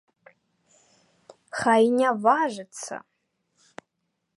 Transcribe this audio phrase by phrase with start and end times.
[1.59, 2.95] Хай і не важыцца!